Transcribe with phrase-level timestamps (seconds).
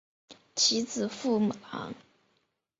[0.55, 1.93] 其子苻朗。